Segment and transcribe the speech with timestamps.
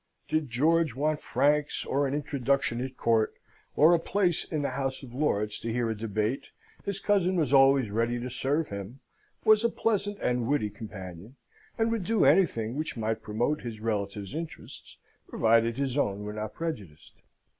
[0.27, 3.35] Did George want franks, or an introduction at court,
[3.75, 6.47] or a place in the House of Lords to hear a debate,
[6.83, 9.01] his cousin was always ready to serve him,
[9.45, 11.35] was a pleasant and witty companion,
[11.77, 16.55] and would do anything which might promote his relative's interests, provided his own were not
[16.55, 17.21] prejudiced.